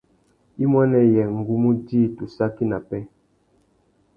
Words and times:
Imuênê 0.63 1.01
yê 1.13 1.23
ngu 1.37 1.53
mú 1.61 1.71
djï 1.77 2.01
tu 2.15 2.23
saki 2.35 2.63
nà 2.71 2.77
pêh. 2.87 3.05